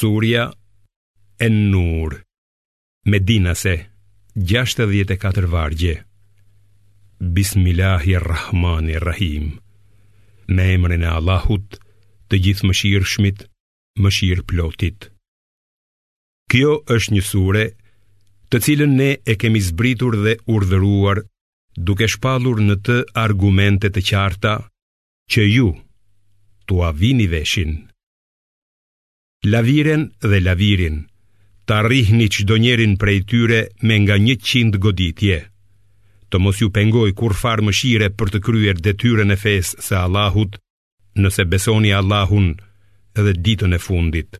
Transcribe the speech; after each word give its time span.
Surja 0.00 0.42
e 1.36 1.48
Nur 1.48 2.20
Medinase 3.10 3.72
64 4.36 5.46
vargje 5.46 5.94
Bismillahirrahmanirrahim 7.36 9.46
Me 10.54 10.64
emrin 10.74 11.02
e 11.06 11.08
Allahut 11.18 11.68
të 12.28 12.34
gjithë 12.44 12.66
më 12.68 12.72
shirë 12.80 13.06
shmit, 13.14 13.38
më 14.02 14.08
shirë 14.18 14.46
plotit 14.52 14.98
Kjo 16.52 16.72
është 16.96 17.12
një 17.16 17.22
sure 17.32 17.64
të 18.50 18.56
cilën 18.66 18.92
ne 19.00 19.10
e 19.24 19.34
kemi 19.44 19.60
zbritur 19.70 20.14
dhe 20.26 20.34
urdhëruar 20.56 21.18
duke 21.88 22.06
shpalur 22.16 22.58
në 22.68 22.76
të 22.84 22.96
argumente 23.26 23.88
të 23.96 24.00
qarta 24.12 24.52
që 25.32 25.42
ju 25.56 25.68
tu 26.68 26.74
avini 26.92 27.28
veshin 27.36 27.72
laviren 29.52 30.10
dhe 30.30 30.38
lavirin, 30.40 30.96
ta 31.68 31.76
rihni 31.86 32.26
qdo 32.34 32.56
njerin 32.64 32.94
prej 33.02 33.20
tyre 33.30 33.60
me 33.86 33.94
nga 34.02 34.16
një 34.26 34.34
qind 34.46 34.74
goditje. 34.84 35.38
Të 36.30 36.36
mos 36.42 36.58
ju 36.62 36.68
pengoj 36.74 37.10
kur 37.18 37.34
farë 37.42 37.70
shire 37.78 38.08
për 38.18 38.28
të 38.32 38.38
kryer 38.46 38.76
detyren 38.86 39.30
e 39.30 39.36
fesë 39.44 39.82
se 39.86 39.94
Allahut, 40.00 40.58
nëse 41.22 41.42
besoni 41.52 41.92
Allahun 41.94 42.48
edhe 43.18 43.32
ditën 43.46 43.72
e 43.78 43.78
fundit. 43.86 44.30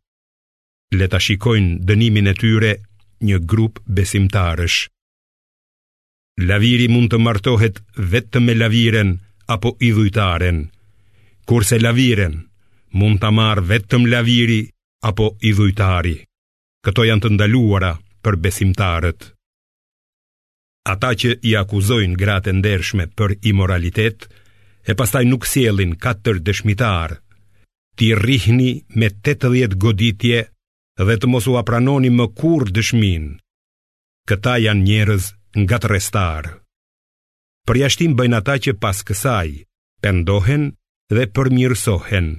Le 0.99 1.07
ta 1.13 1.21
shikojnë 1.23 1.81
dënimin 1.87 2.31
e 2.33 2.35
tyre 2.43 2.73
një 3.27 3.39
grup 3.51 3.79
besimtarësh. 3.97 4.79
Laviri 6.49 6.89
mund 6.93 7.09
të 7.15 7.19
martohet 7.23 7.79
vetëm 8.13 8.45
me 8.47 8.55
laviren 8.59 9.15
apo 9.55 9.77
idhujtaren, 9.89 10.59
kurse 11.49 11.79
laviren 11.81 12.35
mund 12.99 13.23
të 13.23 13.31
marë 13.39 13.65
vetëm 13.71 14.03
laviri, 14.13 14.61
apo 15.05 15.37
i 15.49 15.53
dhujtari. 15.53 16.15
Këto 16.87 17.05
janë 17.05 17.25
të 17.27 17.33
ndaluara 17.37 17.93
për 18.25 18.37
besimtarët. 18.45 19.29
Ata 20.95 21.11
që 21.19 21.35
i 21.51 21.57
akuzojnë 21.59 22.15
gratë 22.21 22.55
ndershme 22.57 23.07
për 23.19 23.37
imoralitet, 23.51 24.29
e 24.87 24.95
pastaj 24.95 25.25
nuk 25.27 25.47
sielin 25.51 25.97
katër 25.99 26.39
dëshmitar, 26.47 27.17
ti 27.99 28.13
rihni 28.15 28.85
me 28.95 29.09
80 29.11 29.75
goditje 29.83 30.47
dhe 30.97 31.17
të 31.19 31.27
mos 31.29 31.49
u 31.51 31.57
apranoni 31.59 32.11
më 32.15 32.27
kur 32.39 32.69
dëshmin. 32.71 33.27
Këta 34.31 34.57
janë 34.63 34.87
njerëz 34.87 35.25
nga 35.65 35.77
të 35.83 35.91
restarë. 35.93 36.55
Përjashtim 37.67 38.15
bëjnë 38.15 38.39
ata 38.41 38.57
që 38.63 38.77
pas 38.83 38.95
kësaj, 39.03 39.67
pendohen 40.03 40.71
dhe 41.11 41.27
përmirësohen. 41.35 42.37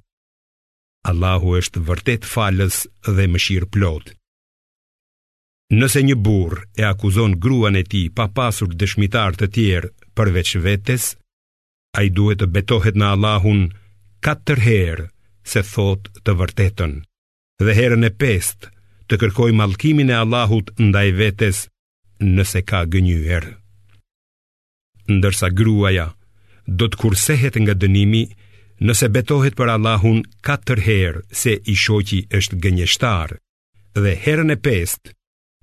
Allahu 1.08 1.53
është 1.59 1.81
vërtet 1.88 2.25
falës 2.27 2.81
dhe 3.16 3.25
më 3.31 3.39
shirë 3.45 3.69
plot. 3.75 4.09
Nëse 5.80 6.02
një 6.08 6.16
bur 6.25 6.58
e 6.80 6.83
akuzon 6.89 7.33
gruan 7.44 7.75
e 7.81 7.83
ti 7.91 8.02
pa 8.17 8.25
pasur 8.38 8.72
dëshmitar 8.80 9.36
të 9.39 9.47
tjerë 9.55 9.89
përveç 10.17 10.53
vetës, 10.66 11.03
a 11.97 12.03
i 12.08 12.09
duhet 12.17 12.39
të 12.41 12.47
betohet 12.55 12.99
në 12.99 13.08
Allahun 13.14 13.61
katër 14.25 14.59
herë 14.67 15.08
se 15.52 15.64
thot 15.73 16.09
të 16.23 16.36
vërtetën, 16.39 16.94
dhe 17.66 17.77
herën 17.80 18.08
e 18.09 18.11
pestë 18.21 18.71
të 19.08 19.19
kërkoj 19.21 19.52
malkimin 19.59 20.11
e 20.11 20.17
Allahut 20.23 20.71
ndaj 20.88 21.08
vetës 21.21 21.61
nëse 22.36 22.61
ka 22.69 22.83
gënyherë. 22.95 23.53
Ndërsa 25.16 25.49
gruaja 25.59 26.08
do 26.80 26.88
të 26.92 26.99
kursehet 27.03 27.55
nga 27.64 27.75
dënimi, 27.83 28.23
nëse 28.86 29.08
betohet 29.09 29.56
për 29.58 29.72
Allahun 29.75 30.20
katër 30.45 30.80
herë 30.88 31.23
se 31.33 31.56
i 31.66 31.75
shoqi 31.83 32.20
është 32.38 32.59
gënjeshtar 32.66 33.36
dhe 33.97 34.14
herën 34.25 34.53
e 34.53 34.58
pestë 34.66 35.14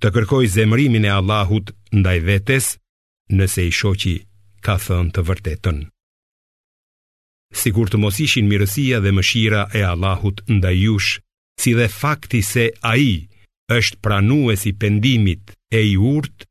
të 0.03 0.11
kërkoj 0.17 0.43
zemrimin 0.57 1.05
e 1.07 1.13
Allahut 1.19 1.71
ndaj 1.95 2.17
vetes 2.27 2.71
nëse 3.39 3.63
i 3.69 3.75
shoqi 3.81 4.15
ka 4.67 4.75
thënë 4.83 5.13
të 5.15 5.23
vërtetën. 5.29 5.79
Si 7.55 7.71
kur 7.71 7.89
të 7.93 8.01
mos 8.03 8.19
ishin 8.25 8.49
mirësia 8.51 8.99
dhe 9.05 9.13
mëshira 9.15 9.69
e 9.79 9.85
Allahut 9.87 10.43
ndaj 10.51 10.75
jush, 10.81 11.13
si 11.63 11.71
dhe 11.79 11.87
fakti 11.89 12.41
se 12.43 12.65
a 12.91 12.97
i 12.99 13.13
është 13.71 14.01
pranue 14.03 14.57
si 14.59 14.73
pendimit 14.75 15.55
e 15.71 15.85
i 15.93 15.95
urt, 15.97 16.49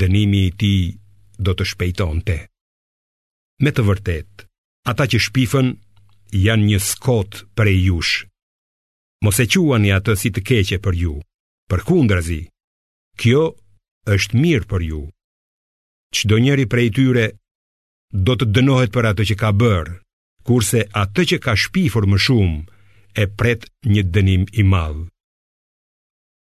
dënimi 0.00 0.44
i 0.46 0.54
ti 0.60 0.74
do 1.42 1.52
të 1.54 1.66
shpejton 1.72 2.22
te. 2.28 2.38
Me 3.62 3.74
të 3.74 3.82
vërtet, 3.88 4.46
ata 4.90 5.04
që 5.10 5.18
shpifën 5.26 5.74
janë 6.32 6.64
një 6.72 6.78
skot 6.82 7.44
për 7.56 7.70
jush. 7.72 8.26
Mos 9.22 9.38
e 9.40 9.46
quani 9.46 9.92
atë 9.92 10.16
si 10.18 10.30
të 10.30 10.40
keqe 10.42 10.78
për 10.82 10.94
ju. 10.94 11.20
Për 11.70 11.82
kundrazi, 11.82 12.46
kjo 13.18 13.56
është 14.06 14.38
mirë 14.38 14.66
për 14.70 14.82
ju. 14.86 15.00
Çdo 16.14 16.38
njeri 16.38 16.66
prej 16.66 16.90
tyre 16.94 17.24
do 18.12 18.34
të 18.38 18.44
dënohet 18.54 18.92
për 18.94 19.04
atë 19.10 19.24
që 19.30 19.34
ka 19.40 19.50
bërë, 19.50 19.96
kurse 20.46 20.84
atë 20.94 21.22
që 21.26 21.38
ka 21.42 21.56
shpifur 21.58 22.06
më 22.06 22.20
shumë 22.22 22.60
e 23.18 23.26
pret 23.38 23.66
një 23.82 24.02
dënim 24.14 24.44
i 24.54 24.62
madh. 24.62 25.00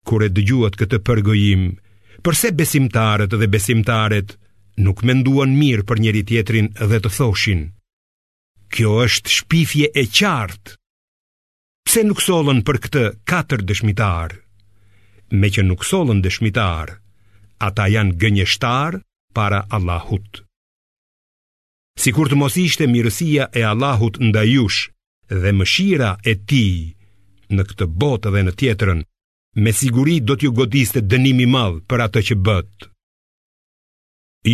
Kur 0.07 0.23
e 0.23 0.31
dëgjuat 0.31 0.79
këtë 0.79 1.03
përgojim, 1.07 1.75
përse 2.23 2.55
besimtarët 2.55 3.35
dhe 3.35 3.51
besimtarët 3.51 4.37
nuk 4.79 5.03
menduan 5.03 5.51
mirë 5.59 5.85
për 5.91 6.07
njëri 6.07 6.23
tjetrin 6.29 6.71
dhe 6.79 7.03
të 7.03 7.11
thoshin– 7.19 7.67
Kjo 8.75 8.93
është 9.07 9.33
shpifje 9.37 9.89
e 10.01 10.05
qartë. 10.19 10.75
Pse 11.87 12.05
nuk 12.07 12.21
solën 12.23 12.61
për 12.69 12.77
këtë 12.85 13.03
katër 13.31 13.65
dëshmitar? 13.67 14.37
Me 15.41 15.49
që 15.55 15.65
nuk 15.67 15.83
solën 15.87 16.21
dëshmitar, 16.23 16.93
ata 17.67 17.87
janë 17.95 18.15
gënjeshtar 18.21 19.01
para 19.35 19.65
Allahut. 19.77 20.41
Si 22.01 22.15
kur 22.15 22.31
të 22.31 22.39
mos 22.39 22.55
ishte 22.63 22.87
mirësia 22.91 23.49
e 23.59 23.67
Allahut 23.73 24.21
nda 24.23 24.45
jush 24.47 24.81
dhe 25.43 25.51
mëshira 25.59 26.11
e 26.31 26.35
ti 26.49 26.65
në 27.55 27.63
këtë 27.69 27.91
botë 28.01 28.31
dhe 28.35 28.45
në 28.47 28.53
tjetërën, 28.61 29.01
me 29.65 29.71
siguri 29.81 30.21
do 30.29 30.37
t'ju 30.39 30.55
godiste 30.61 31.01
dënimi 31.11 31.47
madhë 31.55 31.83
për 31.91 32.03
atë 32.07 32.21
që 32.29 32.39
bëtë. 32.49 32.91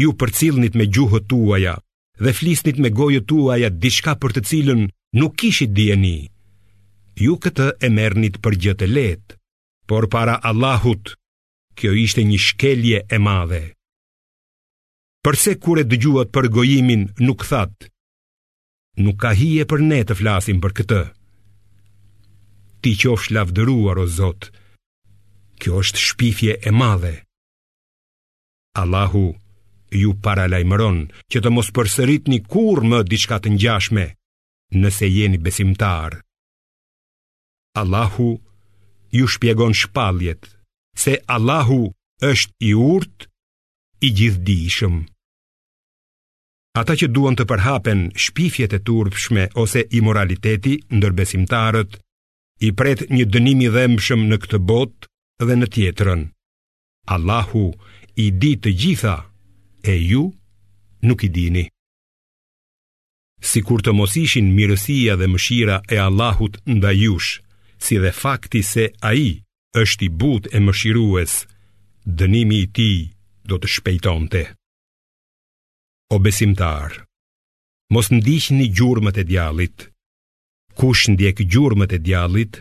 Ju 0.00 0.16
për 0.20 0.30
cilnit 0.40 0.74
me 0.76 0.88
gjuhët 0.88 1.28
tuaja, 1.30 1.76
Dhe 2.22 2.32
flisnit 2.38 2.78
me 2.82 2.90
gojën 2.96 3.24
tuaj 3.30 3.60
diçka 3.82 4.16
për 4.22 4.32
të 4.36 4.40
cilën 4.48 4.82
nuk 5.20 5.34
kishit 5.40 5.72
djeni. 5.76 6.30
Ju 7.20 7.36
këtë 7.44 7.66
e 7.86 7.88
merrnit 7.92 8.40
për 8.44 8.56
gjë 8.62 8.74
të 8.80 8.86
lehtë, 8.94 9.36
por 9.88 10.08
para 10.14 10.36
Allahut 10.50 11.12
kjo 11.76 11.92
ishte 12.04 12.24
një 12.24 12.38
shkelje 12.46 12.98
e 13.16 13.18
madhe. 13.26 13.62
Përse 15.24 15.56
kur 15.62 15.80
e 15.82 15.84
dëgjuat 15.84 16.32
për 16.32 16.48
gojimin 16.56 17.02
nuk 17.26 17.44
thatë? 17.50 17.88
Nuk 19.04 19.16
ka 19.24 19.34
hije 19.36 19.66
për 19.68 19.80
ne 19.90 20.00
të 20.08 20.14
flasim 20.16 20.60
për 20.64 20.72
këtë. 20.78 21.02
Ti 22.80 22.92
qofsh 23.02 23.32
lavdëruar 23.36 24.00
o 24.00 24.06
Zot. 24.18 24.48
Kjo 25.60 25.82
është 25.84 26.04
shpifje 26.08 26.56
e 26.68 26.72
madhe. 26.72 27.14
Allahu 28.84 29.26
ju 29.94 30.14
paralajmëron 30.24 30.98
që 31.30 31.42
të 31.42 31.50
mos 31.54 31.70
përsërit 31.76 32.28
një 32.30 32.40
kur 32.50 32.82
më 32.88 33.00
diçka 33.08 33.38
të 33.42 33.52
ngjashme 33.56 34.06
nëse 34.80 35.08
jeni 35.08 35.38
besimtar. 35.38 36.18
Allahu 37.78 38.36
ju 39.12 39.26
shpjegon 39.28 39.74
shpaljet, 39.76 40.48
se 40.96 41.16
Allahu 41.26 41.80
është 42.30 42.52
i 42.70 42.72
urt 42.74 43.26
i 44.02 44.08
gjithdishëm. 44.16 44.96
Ata 46.76 46.92
që 46.92 47.06
duon 47.14 47.36
të 47.38 47.44
përhapen 47.48 48.10
shpifjet 48.24 48.72
e 48.76 48.82
turpshme 48.84 49.48
ose 49.62 49.80
i 49.96 50.00
moraliteti 50.04 50.74
ndër 50.96 51.12
besimtarët, 51.16 51.94
i 52.66 52.72
pret 52.76 53.06
një 53.12 53.24
dënimi 53.32 53.68
dhemëshëm 53.74 54.26
në 54.28 54.36
këtë 54.42 54.58
botë 54.68 55.08
dhe 55.46 55.56
në 55.56 55.66
tjetërën. 55.74 56.22
Allahu 57.16 57.66
i 58.18 58.26
di 58.40 58.54
të 58.60 58.72
gjitha, 58.80 59.14
e 59.90 59.96
ju 60.10 60.32
nuk 61.08 61.24
i 61.24 61.28
dini. 61.34 61.66
Si 63.50 63.60
kur 63.66 63.82
të 63.84 63.92
mos 63.98 64.14
ishin 64.18 64.48
mirësia 64.56 65.14
dhe 65.20 65.26
mëshira 65.32 65.76
e 65.94 65.98
Allahut 66.06 66.54
nda 66.76 66.90
jush, 67.02 67.30
si 67.84 67.94
dhe 68.02 68.10
fakti 68.22 68.60
se 68.72 68.84
a 69.00 69.10
i 69.14 69.28
është 69.80 70.02
i 70.06 70.08
but 70.20 70.44
e 70.56 70.62
mëshirues, 70.66 71.32
dënimi 72.18 72.58
i 72.64 72.68
ti 72.76 72.92
do 73.48 73.56
të 73.60 73.68
shpejton 73.74 74.22
te. 74.32 74.44
O 76.10 76.16
besimtar, 76.24 76.90
mos 77.94 78.06
ndihë 78.16 78.56
një 78.58 78.66
gjurëmët 78.78 79.16
e 79.22 79.24
djalit. 79.30 79.76
Kush 80.78 81.04
ndjek 81.12 81.38
gjurëmët 81.52 81.92
e 81.98 82.00
djalit, 82.06 82.54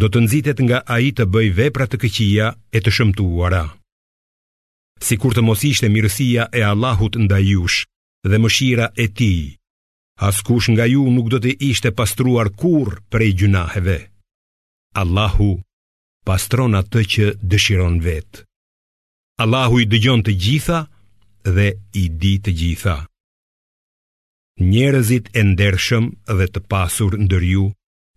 do 0.00 0.06
të 0.10 0.18
nzitet 0.26 0.58
nga 0.66 0.78
a 0.94 0.98
i 1.06 1.10
të 1.16 1.24
bëj 1.32 1.48
vepra 1.58 1.84
të 1.88 1.96
këqia 2.02 2.48
e 2.72 2.78
të 2.82 2.90
shëmtuara 2.96 3.64
si 5.00 5.16
kur 5.20 5.34
të 5.36 5.42
mos 5.44 5.62
ishte 5.68 5.90
mirësia 5.92 6.48
e 6.52 6.62
Allahut 6.64 7.18
nda 7.20 7.36
jush 7.42 7.84
dhe 8.26 8.38
mëshira 8.42 8.88
e 8.96 9.06
ti. 9.16 9.32
Askush 10.16 10.70
nga 10.72 10.86
ju 10.88 11.04
nuk 11.12 11.28
do 11.32 11.38
të 11.42 11.56
ishte 11.70 11.90
pastruar 11.92 12.48
kur 12.60 13.00
prej 13.12 13.32
gjunaheve. 13.42 13.98
Allahu 14.96 15.52
pastron 16.24 16.78
atë 16.80 17.02
që 17.14 17.26
dëshiron 17.44 17.98
vetë. 18.02 18.40
Allahu 19.44 19.82
i 19.82 19.86
dëgjon 19.92 20.22
të 20.24 20.32
gjitha 20.42 20.80
dhe 21.56 21.68
i 22.02 22.06
di 22.20 22.34
të 22.42 22.50
gjitha. 22.60 22.96
Njerëzit 24.64 25.28
e 25.36 25.42
ndershëm 25.44 26.04
dhe 26.38 26.46
të 26.54 26.60
pasur 26.72 27.12
ndër 27.20 27.44
ju, 27.52 27.66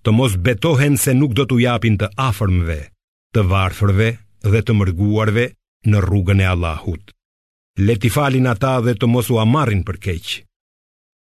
të 0.07 0.15
mos 0.15 0.39
betohen 0.45 0.95
se 0.95 1.11
nuk 1.13 1.35
do 1.35 1.43
t'u 1.45 1.59
japin 1.59 1.99
të 1.99 2.07
afërmve, 2.27 2.79
të 3.35 3.39
varfërve 3.51 4.07
dhe 4.47 4.61
të 4.63 4.73
mërguarve 4.79 5.45
në 5.87 6.01
rrugën 6.03 6.41
e 6.41 6.45
Allahut. 6.51 7.11
Le 7.79 7.95
ti 7.95 8.09
falin 8.11 8.47
ata 8.51 8.79
dhe 8.83 8.93
të 8.99 9.07
mos 9.07 9.29
u 9.31 9.39
amarin 9.39 9.83
për 9.87 9.97
keq. 10.05 10.27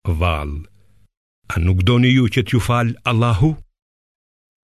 Vall, 0.08 0.54
a 1.52 1.58
nuk 1.60 1.82
doni 1.84 2.08
ju 2.16 2.28
që 2.32 2.40
t'ju 2.46 2.60
fal 2.64 2.92
Allahu? 3.04 3.52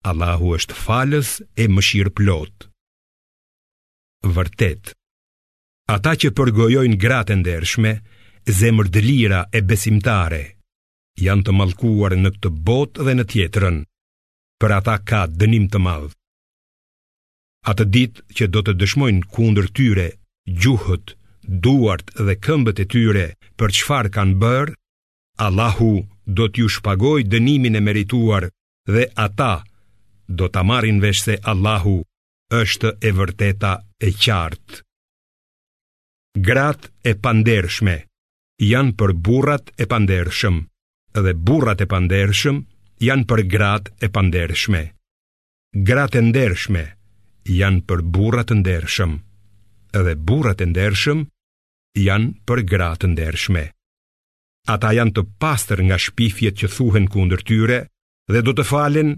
Allahu 0.09 0.55
është 0.57 0.77
falës 0.85 1.35
e 1.61 1.67
mëshirë 1.69 2.13
plot. 2.17 2.69
Vërtet. 4.25 4.91
Ata 5.93 6.15
që 6.17 6.33
përgojojnë 6.37 6.97
gratë 7.03 7.33
e 7.35 7.39
ndershme, 7.41 7.91
zemër 8.57 8.87
dëlira 8.93 9.43
e 9.57 9.61
besimtare, 9.69 10.43
janë 11.21 11.45
të 11.45 11.51
mallkuar 11.59 12.15
në 12.17 12.31
këtë 12.37 12.53
botë 12.67 13.05
dhe 13.05 13.13
në 13.17 13.25
tjetrën. 13.31 13.77
Për 14.59 14.71
ata 14.81 14.95
ka 15.09 15.25
dënim 15.29 15.69
të 15.73 15.81
madh 15.85 16.13
atë 17.65 17.85
ditë 17.93 18.23
që 18.37 18.47
do 18.53 18.61
të 18.65 18.73
dëshmojnë 18.79 19.25
kundër 19.33 19.67
tyre 19.77 20.07
gjuhët, 20.63 21.15
duart 21.65 22.11
dhe 22.19 22.35
këmbët 22.45 22.79
e 22.81 22.85
tyre 22.93 23.25
për 23.59 23.69
çfarë 23.79 24.11
kanë 24.13 24.37
bërë, 24.43 24.75
Allahu 25.45 26.05
do 26.25 26.47
t'ju 26.47 26.69
shpagoj 26.77 27.23
dënimin 27.33 27.75
e 27.75 27.81
merituar 27.83 28.47
dhe 28.87 29.07
ata 29.19 29.63
do 30.29 30.47
t'a 30.53 30.63
marin 30.63 31.01
vesh 31.03 31.21
se 31.25 31.35
Allahu 31.51 31.97
është 32.59 32.93
e 33.01 33.11
vërteta 33.17 33.73
e 34.07 34.13
qartë. 34.13 34.79
Grat 36.47 36.89
e 37.07 37.15
pandershme 37.23 37.97
janë 38.61 38.95
për 38.99 39.11
burrat 39.25 39.73
e 39.81 39.89
pandershëm 39.91 40.61
dhe 41.25 41.33
burrat 41.47 41.81
e 41.81 41.87
pandershëm 41.93 42.61
janë 43.07 43.27
për 43.29 43.41
grat 43.53 43.91
e 44.05 44.07
pandershme. 44.15 44.83
Grat 45.75 46.15
e 46.15 46.21
ndershme 46.29 46.83
janë 46.85 46.94
janë 47.49 47.85
për 47.85 48.01
burrat 48.01 48.49
të 48.49 48.55
ndershëm, 48.63 49.15
edhe 49.95 50.15
burrat 50.27 50.61
e 50.61 50.67
ndershëm 50.71 51.23
janë 52.01 52.31
për 52.47 52.61
gratë 52.71 53.05
të 53.05 53.09
ndershme. 53.13 53.65
Ata 54.75 54.89
janë 54.97 55.13
të 55.15 55.23
pastër 55.39 55.83
nga 55.87 55.99
shpifjet 56.01 56.57
që 56.59 56.67
thuhen 56.75 57.05
kundër 57.13 57.41
tyre 57.47 57.77
dhe 58.33 58.41
do 58.41 58.51
të 58.57 58.65
falen 58.65 59.11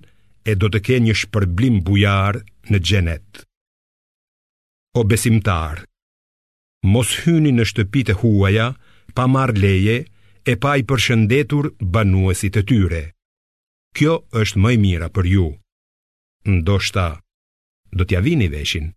e 0.43 0.55
do 0.59 0.67
të 0.69 0.83
kenë 0.87 1.05
një 1.07 1.15
shpërblim 1.23 1.79
bujar 1.87 2.41
në 2.67 2.79
xhenet. 2.83 3.43
O 4.99 5.03
besimtar, 5.07 5.85
mos 6.83 7.15
hyni 7.23 7.55
në 7.55 7.63
shtëpitë 7.71 8.17
huaja 8.21 8.67
pa 9.15 9.27
marr 9.31 9.55
leje 9.61 10.01
e 10.47 10.55
pa 10.61 10.75
i 10.79 10.83
përshëndetur 10.87 11.71
banuesit 11.79 12.59
e 12.59 12.63
tyre. 12.69 13.01
Kjo 13.95 14.19
është 14.41 14.61
më 14.61 14.73
e 14.73 14.77
mira 14.83 15.07
për 15.11 15.25
ju. 15.31 15.47
Ndoshta 16.47 17.07
do 17.91 18.03
t'ja 18.05 18.19
vini 18.21 18.47
veshin. 18.53 18.91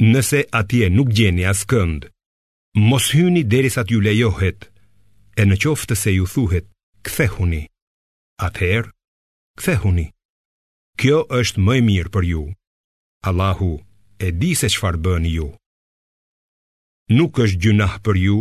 Nëse 0.00 0.46
atje 0.60 0.88
nuk 0.92 1.10
gjeni 1.16 1.44
as 1.50 1.64
kënd, 1.70 2.06
mos 2.78 3.10
hyni 3.14 3.42
derisat 3.50 3.90
ju 3.90 4.00
lejohet, 4.00 4.68
e 5.40 5.44
në 5.48 5.56
qoftë 5.62 5.96
se 5.96 6.14
ju 6.14 6.26
thuhet, 6.28 6.66
kthehuni. 7.04 7.64
Atëher, 8.40 8.86
kthehuni. 9.58 10.08
Kjo 11.00 11.22
është 11.40 11.62
më 11.64 11.74
e 11.76 11.82
mirë 11.88 12.12
për 12.14 12.24
ju. 12.32 12.42
Allahu 13.28 13.72
e 14.18 14.30
di 14.40 14.54
se 14.56 14.68
çfarë 14.72 15.00
bëni 15.04 15.34
ju. 15.38 15.48
Nuk 17.16 17.36
është 17.42 17.60
gjunah 17.62 17.98
për 18.04 18.16
ju 18.24 18.38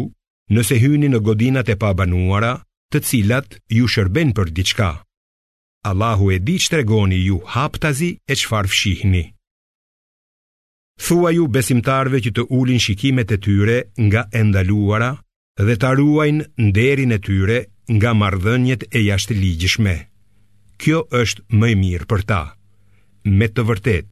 nëse 0.56 0.75
hyni 0.80 1.10
në 1.12 1.19
godinat 1.25 1.72
e 1.72 1.75
pabanuara, 1.81 2.54
të 2.90 3.00
cilat 3.06 3.60
ju 3.69 3.86
shërben 3.88 4.31
për 4.36 4.48
diçka. 4.56 4.90
Allahu 5.86 6.26
e 6.36 6.38
di 6.44 6.58
që 6.60 6.70
tregoni 6.72 7.18
ju 7.24 7.38
haptazi 7.56 8.10
e 8.28 8.34
që 8.40 8.48
farë 8.52 8.70
fshihni. 8.72 9.22
Thua 11.00 11.31
ju 11.31 11.46
besimtarve 11.48 12.20
që 12.26 12.31
të 12.36 12.44
ulin 12.60 12.81
shikimet 12.84 13.31
e 13.31 13.38
tyre 13.46 13.78
nga 14.08 14.26
endaluara 14.42 15.14
dhe 15.66 15.76
të 15.80 15.92
ruajnë 16.00 16.46
nderin 16.68 17.16
e 17.16 17.20
tyre 17.28 17.58
nga 17.96 18.12
mardhënjet 18.22 18.84
e 18.98 19.06
jashtë 19.08 19.40
ligjishme. 19.40 19.96
Kjo 20.81 21.00
është 21.22 21.46
mëj 21.60 21.74
mirë 21.81 22.10
për 22.12 22.22
ta. 22.30 22.42
Me 23.40 23.48
të 23.48 23.64
vërtet, 23.70 24.06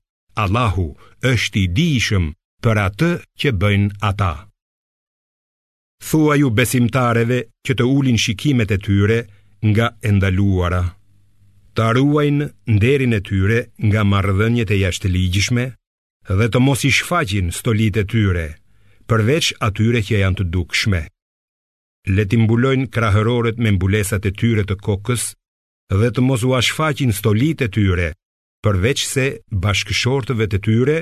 Allahu 0.44 0.88
është 1.34 1.66
i 1.66 1.86
ishëm 2.00 2.31
për 2.64 2.75
atë 2.88 3.12
që 3.40 3.50
bëjnë 3.62 3.92
ata. 4.10 4.34
Thua 6.08 6.36
ju 6.40 6.50
besimtareve 6.60 7.40
që 7.68 7.72
të 7.75 7.84
ulin 7.96 8.18
shikimet 8.24 8.72
e 8.72 8.78
tyre 8.86 9.19
nga 9.72 9.92
endaluara 10.10 10.80
dhe 10.84 10.96
të 11.78 11.86
aruajnë 11.86 12.46
nderin 12.74 13.14
e 13.14 13.20
tyre 13.22 13.60
nga 13.86 14.02
mardhënjët 14.12 14.72
e 14.74 14.78
jashtë 14.82 15.10
ligjishme 15.14 15.66
dhe 16.40 16.48
të 16.54 16.62
mos 16.66 16.82
i 16.88 16.90
shfaqin 16.98 17.52
stolit 17.54 18.00
e 18.02 18.04
tyre, 18.14 18.48
përveç 19.08 19.52
atyre 19.68 20.02
që 20.08 20.24
janë 20.24 20.40
të 20.40 20.46
dukshme. 20.56 21.02
Letim 22.18 22.48
bulojnë 22.50 22.90
krahëroret 22.96 23.62
me 23.62 23.76
mbulesat 23.78 24.26
e 24.26 24.34
tyre 24.42 24.66
të 24.66 24.80
kokës 24.88 25.28
dhe 26.02 26.10
të 26.16 26.26
mos 26.26 26.48
u 26.50 26.56
shfaqin 26.70 27.14
stolit 27.20 27.62
e 27.68 27.70
tyre, 27.78 28.10
përveç 28.66 29.06
se 29.12 29.28
bashkëshortëve 29.66 30.50
të 30.54 30.60
tyre 30.66 30.98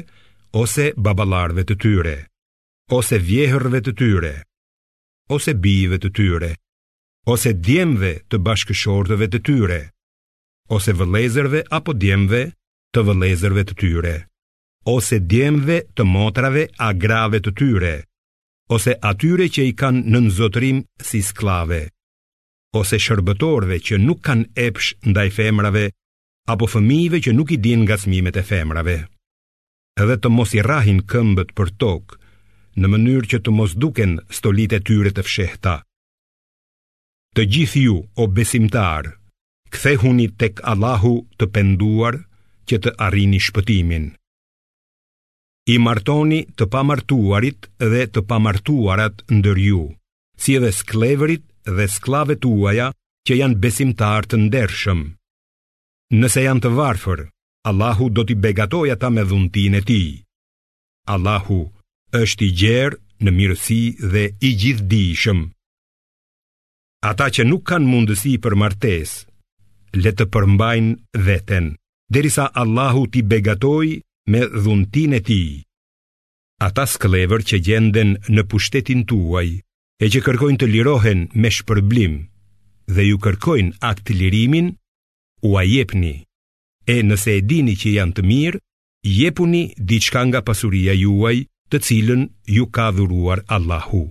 ose 0.64 0.90
babalarve 1.08 1.64
të 1.70 1.80
tyre, 1.86 2.18
ose 3.00 3.16
vjehërve 3.30 3.80
të 3.86 3.96
tyre, 4.04 4.34
ose 5.36 5.56
bive 5.66 6.02
të 6.04 6.12
tyre, 6.20 6.52
ose 7.34 7.56
djemve 7.68 8.16
të 8.30 8.44
bashkëshortëve 8.48 9.32
të 9.34 9.46
tyre 9.52 9.84
ose 10.70 10.94
vëlezërve 10.98 11.60
apo 11.78 11.94
djemve 11.94 12.46
të 12.96 13.02
vëlezërve 13.08 13.64
të 13.70 13.76
tyre, 13.82 14.14
ose 14.90 15.20
djemve 15.30 15.82
të 15.96 16.06
motrave 16.10 16.68
a 16.86 16.90
grave 16.96 17.42
të 17.46 17.52
tyre, 17.60 17.92
ose 18.74 18.96
atyre 19.06 19.46
që 19.52 19.66
i 19.70 19.76
kanë 19.78 20.02
në 20.10 20.22
nëzotrim 20.30 20.80
si 21.06 21.22
sklave, 21.24 21.84
ose 22.76 22.98
shërbëtorve 23.00 23.78
që 23.88 24.00
nuk 24.02 24.24
kanë 24.26 24.50
epsh 24.68 24.96
ndaj 25.12 25.28
femrave, 25.38 25.86
apo 26.52 26.68
fëmive 26.74 27.22
që 27.24 27.34
nuk 27.38 27.52
i 27.56 27.60
din 27.62 27.84
nga 27.86 27.98
smimet 28.02 28.38
e 28.42 28.44
femrave, 28.46 28.98
edhe 30.02 30.16
të 30.18 30.30
mos 30.34 30.54
i 30.58 30.64
rahin 30.66 31.02
këmbët 31.14 31.54
për 31.58 31.74
tokë, 31.84 32.18
në 32.82 32.88
mënyrë 32.92 33.30
që 33.32 33.38
të 33.46 33.52
mos 33.56 33.76
duken 33.80 34.18
stolit 34.36 34.74
e 34.76 34.82
tyre 34.90 35.14
të 35.16 35.24
fshehta. 35.24 35.76
Të 37.36 37.44
gjithju 37.54 37.96
o 38.20 38.26
besimtarë, 38.32 39.14
kthehuni 39.76 40.28
tek 40.42 40.62
Allahu 40.72 41.10
të 41.40 41.46
penduar 41.56 42.16
që 42.70 42.78
të 42.86 42.92
arrini 43.08 43.40
shpëtimin. 43.46 44.06
I 45.74 45.76
martoni 45.86 46.40
të 46.58 46.68
pamartuarit 46.74 47.68
dhe 47.92 48.02
të 48.16 48.22
pamartuarat 48.32 49.24
ndër 49.38 49.60
ju, 49.68 49.82
si 50.42 50.56
edhe 50.60 50.72
skleverit 50.80 51.44
dhe 51.78 51.88
sklavet 51.96 52.40
tuaja 52.46 52.88
që 53.28 53.34
janë 53.42 53.60
besimtar 53.64 54.30
të 54.30 54.40
ndershëm. 54.46 55.00
Nëse 56.22 56.44
janë 56.46 56.64
të 56.64 56.72
varfër, 56.78 57.20
Allahu 57.70 58.08
do 58.16 58.22
t'i 58.26 58.38
begatoj 58.46 58.88
ata 58.94 59.10
me 59.16 59.24
dhuntin 59.30 59.74
e 59.80 59.82
ti. 59.90 60.04
Allahu 61.14 61.60
është 62.22 62.44
i 62.48 62.52
gjerë 62.62 62.98
në 63.26 63.32
mirësi 63.38 63.82
dhe 64.14 64.24
i 64.48 64.52
gjithdishëm. 64.62 65.40
Ata 67.12 67.28
që 67.36 67.44
nuk 67.50 67.66
kanë 67.74 67.90
mundësi 67.94 68.36
për 68.44 68.54
martesë, 68.62 69.18
le 70.04 70.12
të 70.12 70.26
përmbajnë 70.34 71.22
veten, 71.28 71.68
derisa 72.12 72.50
Allahu 72.62 73.04
ti 73.14 73.22
begatoj 73.32 73.88
me 74.32 74.42
dhuntin 74.64 75.14
e 75.18 75.22
ti. 75.28 75.42
Ata 76.68 76.86
sklever 76.94 77.44
që 77.50 77.60
gjenden 77.68 78.16
në 78.36 78.42
pushtetin 78.52 79.04
tuaj, 79.10 79.50
e 80.04 80.06
që 80.12 80.22
kërkojnë 80.26 80.60
të 80.62 80.70
lirohen 80.76 81.26
me 81.42 81.52
shpërblim, 81.58 82.16
dhe 82.96 83.04
ju 83.10 83.18
kërkojnë 83.26 83.78
atë 83.90 84.06
të 84.08 84.18
lirimin, 84.22 84.72
u 85.48 85.56
a 85.62 85.64
jepni, 85.68 86.16
e 86.88 86.96
nëse 87.06 87.32
e 87.40 87.46
dini 87.50 87.74
që 87.82 87.96
janë 87.98 88.16
të 88.16 88.28
mirë, 88.32 88.62
jepuni 89.20 89.64
diçka 89.92 90.24
nga 90.28 90.42
pasuria 90.48 90.94
juaj 90.98 91.38
të 91.70 91.78
cilën 91.88 92.24
ju 92.58 92.66
ka 92.76 92.90
dhuruar 92.96 93.44
Allahu. 93.56 94.04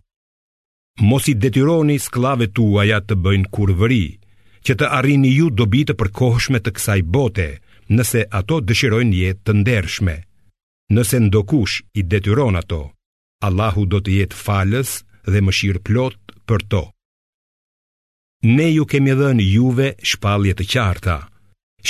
Mos 1.08 1.26
i 1.32 1.34
detyroni 1.34 1.98
sklave 1.98 2.46
tuaja 2.56 3.00
të 3.02 3.14
bëjnë 3.24 3.50
kurvëri, 3.56 4.04
që 4.64 4.74
të 4.80 4.88
arrini 4.98 5.30
ju 5.36 5.50
dobi 5.52 5.82
të 5.84 5.94
përkohshme 6.00 6.58
të 6.64 6.72
kësaj 6.76 7.00
bote, 7.16 7.48
nëse 7.92 8.22
ato 8.38 8.60
dëshirojnë 8.64 9.18
jetë 9.20 9.42
të 9.44 9.56
ndershme. 9.60 10.14
Nëse 10.96 11.20
ndokush 11.26 11.82
i 12.00 12.04
detyron 12.08 12.56
ato, 12.60 12.80
Allahu 13.44 13.84
do 13.92 14.00
të 14.00 14.14
jetë 14.18 14.38
falës 14.44 14.94
dhe 15.28 15.40
mëshirë 15.44 15.84
plot 15.84 16.36
për 16.48 16.64
to. 16.72 16.82
Ne 18.48 18.66
ju 18.72 18.84
kemi 18.88 19.14
dhënë 19.16 19.44
juve 19.52 19.88
shpallje 20.10 20.54
të 20.58 20.66
qarta, 20.72 21.18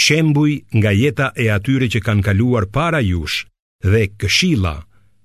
shembuj 0.05 0.53
nga 0.79 0.91
jeta 0.95 1.31
e 1.43 1.49
atyre 1.57 1.89
që 1.93 2.03
kanë 2.07 2.27
kaluar 2.27 2.67
para 2.77 3.01
jush 3.03 3.45
dhe 3.83 4.05
këshilla 4.23 4.75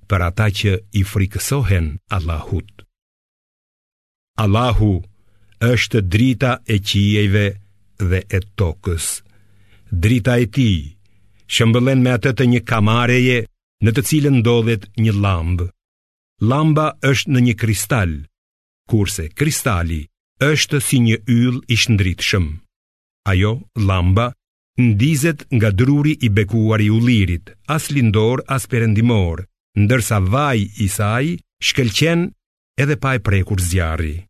për 0.09 0.25
ata 0.29 0.47
që 0.59 0.73
i 1.01 1.05
frikësohen 1.13 1.91
Allahut. 2.17 2.69
Allahu 4.45 4.93
është 5.67 5.99
drita 6.13 6.49
e 6.73 6.77
qijeve 6.79 7.45
dhe 7.99 8.19
e 8.29 8.39
tokës. 8.59 9.07
Drita 9.91 10.37
e 10.39 10.45
ti, 10.55 10.71
shëmbëllen 11.51 11.99
me 12.03 12.13
atët 12.15 12.39
e 12.45 12.47
një 12.53 12.61
kamareje 12.69 13.39
në 13.83 13.91
të 13.95 14.01
cilën 14.09 14.39
ndodhet 14.39 14.85
një 15.03 15.13
lambë. 15.23 15.67
Lamba 16.47 16.87
është 17.09 17.31
në 17.35 17.39
një 17.47 17.53
kristal, 17.61 18.11
kurse 18.89 19.27
kristali 19.35 19.99
është 20.49 20.79
si 20.79 20.99
një 21.03 21.17
yll 21.27 21.57
i 21.67 21.75
shndritshëm. 21.75 22.47
Ajo, 23.33 23.51
lamba, 23.75 24.29
ndizet 24.79 25.43
nga 25.51 25.73
druri 25.75 26.15
i 26.23 26.29
bekuar 26.29 26.79
i 26.79 26.87
ullirit, 26.89 27.51
as 27.67 27.89
lindor, 27.91 28.39
as 28.47 28.65
perendimor, 28.71 29.43
ndërsa 29.75 30.21
vaj 30.23 30.59
i 30.79 30.87
saj 30.95 31.35
shkelqen 31.67 32.29
edhe 32.79 32.95
pa 33.03 33.17
e 33.17 33.19
prekur 33.19 33.59
zjarri 33.59 34.21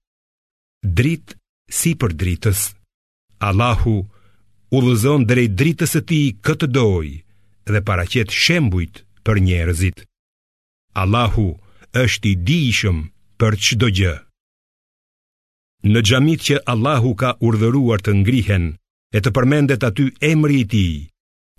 drit 0.83 1.35
si 1.69 1.93
për 1.95 2.13
dritës. 2.15 2.73
Allahu 3.39 3.95
u 4.71 4.81
lëzon 4.85 5.25
drejt 5.27 5.55
dritës 5.59 5.95
e 5.95 6.01
ti 6.07 6.19
këtë 6.45 6.69
doj 6.75 7.07
dhe 7.69 7.81
paracet 7.87 8.31
shembujt 8.31 9.03
për 9.25 9.41
njerëzit. 9.47 10.03
Allahu 11.01 11.47
është 11.93 12.31
i 12.33 12.35
dishëm 12.47 12.99
për 13.39 13.55
qdo 13.65 13.87
gjë. 13.97 14.15
Në 15.93 15.99
gjamit 16.07 16.41
që 16.47 16.55
Allahu 16.73 17.13
ka 17.15 17.35
urdhëruar 17.47 18.01
të 18.03 18.11
ngrihen 18.21 18.65
e 19.15 19.19
të 19.21 19.29
përmendet 19.35 19.85
aty 19.87 20.09
emri 20.27 20.61
i 20.63 20.67
ti, 20.71 20.87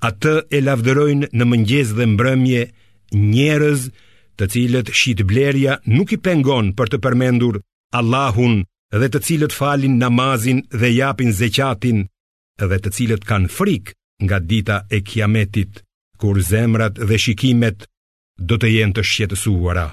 atë 0.04 0.34
e 0.50 0.58
lavdërojnë 0.60 1.30
në 1.32 1.44
mëngjes 1.50 1.94
dhe 1.96 2.04
mbrëmje 2.12 2.62
njerëz 3.32 3.88
të 4.36 4.44
cilët 4.52 4.92
shqit 4.92 5.24
blerja 5.30 5.78
nuk 5.96 6.12
i 6.16 6.20
pengon 6.26 6.74
për 6.76 6.92
të 6.94 6.98
përmendur 7.04 7.62
Allahun 7.98 8.60
dhe 8.98 9.08
të 9.14 9.20
cilët 9.26 9.54
falin 9.54 9.94
namazin 10.02 10.60
dhe 10.80 10.88
japin 10.90 11.30
zeqatin, 11.38 12.00
dhe 12.58 12.78
të 12.82 12.90
cilët 12.96 13.24
kanë 13.28 13.50
frik 13.54 13.92
nga 14.24 14.38
dita 14.50 14.80
e 14.90 14.98
kiametit, 15.06 15.82
kur 16.18 16.40
zemrat 16.48 16.98
dhe 16.98 17.16
shikimet 17.22 17.86
do 18.48 18.58
të 18.58 18.68
jenë 18.74 18.94
të 18.96 19.02
shqetësuara. 19.10 19.86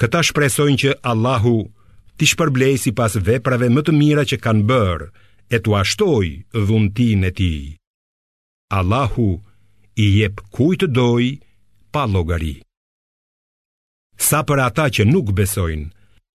Këta 0.00 0.22
shpresojnë 0.26 0.80
që 0.82 0.94
Allahu 1.12 1.54
t'i 2.16 2.30
shpërblej 2.32 2.74
si 2.82 2.92
pas 2.96 3.12
veprave 3.28 3.68
më 3.70 3.82
të 3.86 3.92
mira 4.00 4.24
që 4.30 4.36
kanë 4.44 4.64
bërë, 4.70 5.06
e 5.50 5.56
t'u 5.60 5.74
ashtoj 5.80 6.26
dhuntin 6.66 7.26
e 7.26 7.30
ti. 7.38 7.52
Allahu 8.78 9.28
i 9.98 10.06
jep 10.20 10.40
kuj 10.54 10.74
të 10.80 10.86
doj, 10.96 11.26
pa 11.92 12.02
logari. 12.06 12.56
Sa 14.28 14.40
për 14.46 14.58
ata 14.68 14.86
që 14.94 15.08
nuk 15.10 15.32
besojnë, 15.38 15.88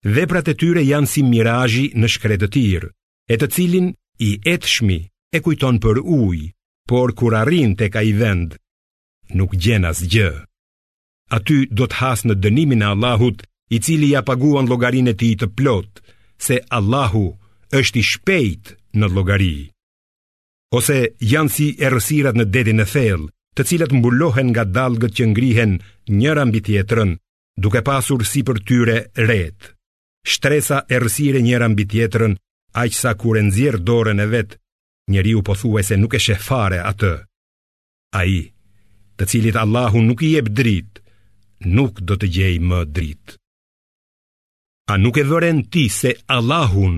veprat 0.06 0.48
e 0.52 0.54
tyre 0.54 0.84
janë 0.86 1.10
si 1.10 1.24
mirajji 1.26 1.86
në 1.98 2.08
shkredëtir, 2.14 2.84
e 3.30 3.36
të 3.42 3.48
cilin 3.56 3.88
i 4.22 4.36
etshmi 4.52 4.98
e 5.34 5.40
kujton 5.44 5.80
për 5.84 6.02
uj, 6.04 6.54
por 6.90 7.16
kur 7.18 7.34
arrin 7.42 7.74
të 7.76 7.88
ka 7.94 8.04
i 8.06 8.12
vend, 8.20 8.54
nuk 9.34 9.56
gjenas 9.58 10.04
gjë. 10.06 10.30
Aty 11.36 11.64
do 11.74 11.88
të 11.90 11.98
hasë 12.04 12.30
në 12.30 12.36
dënimin 12.44 12.86
e 12.86 12.90
Allahut, 12.94 13.42
i 13.76 13.80
cili 13.82 14.12
ja 14.14 14.22
paguan 14.22 14.70
logarin 14.70 15.10
e 15.10 15.16
ti 15.18 15.32
të 15.34 15.50
plot, 15.58 16.04
se 16.38 16.60
Allahu 16.78 17.26
është 17.74 17.98
i 17.98 18.04
shpejt 18.12 18.76
në 19.02 19.08
logari. 19.10 19.56
Ose 20.78 21.00
janë 21.32 21.54
si 21.56 21.72
erësirat 21.82 22.38
në 22.38 22.46
dedin 22.54 22.84
e 22.84 22.86
thellë, 22.86 23.32
të 23.58 23.66
cilat 23.70 23.92
mbullohen 23.96 24.52
nga 24.54 24.68
dalgët 24.70 25.16
që 25.18 25.26
ngrihen 25.32 25.80
njëra 26.14 26.44
mbi 26.46 26.62
tjetrën, 26.66 27.16
duke 27.58 27.82
pasur 27.88 28.22
si 28.30 28.46
për 28.48 28.62
tyre 28.70 28.98
retë 29.30 29.74
shtresa 30.26 30.80
e 30.94 30.98
rësire 31.04 31.42
njëra 31.46 31.68
mbi 31.70 31.86
tjetërën, 31.92 32.34
aq 32.82 32.94
sa 32.98 33.12
kur 33.20 33.38
e 33.40 33.44
nxjerr 33.48 33.80
dorën 33.88 34.20
e 34.24 34.28
vet, 34.34 34.52
njeriu 35.12 35.42
po 35.46 35.54
thuaj 35.60 35.86
se 35.90 35.96
nuk 36.02 36.16
e 36.18 36.22
shefare 36.26 36.80
fare 36.80 36.80
atë. 36.92 37.14
Ai, 38.20 38.38
të 39.18 39.24
cilit 39.32 39.56
Allahu 39.64 40.02
nuk 40.08 40.24
i 40.26 40.32
jep 40.36 40.50
dritë, 40.58 41.02
nuk 41.78 42.02
do 42.08 42.18
të 42.18 42.28
gjej 42.36 42.56
më 42.68 42.80
dritë. 42.96 43.36
A 44.92 44.98
nuk 45.02 45.16
e 45.22 45.26
vëren 45.30 45.60
ti 45.72 45.86
se 46.00 46.12
Allahun 46.36 46.98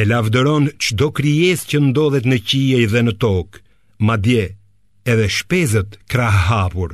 e 0.00 0.04
lavdëron 0.10 0.64
çdo 0.84 1.06
krijesë 1.18 1.66
që 1.70 1.78
ndodhet 1.90 2.26
në 2.30 2.38
qiej 2.48 2.84
dhe 2.92 3.02
në 3.04 3.14
tokë, 3.22 3.58
madje 4.08 4.44
edhe 5.10 5.26
shpezët 5.36 5.90
krah 6.10 6.36
hapur. 6.48 6.90